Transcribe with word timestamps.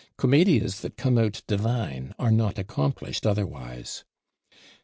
Commedias 0.17 0.79
that 0.81 0.97
come 0.97 1.19
out 1.19 1.43
divine 1.45 2.15
are 2.17 2.31
not 2.31 2.57
accomplished 2.57 3.23
otherwise. 3.23 4.03